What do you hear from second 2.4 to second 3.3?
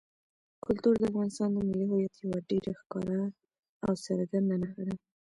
ډېره ښکاره